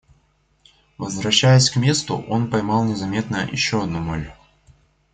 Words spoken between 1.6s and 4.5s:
к месту, он поймал незаметно еще одну моль.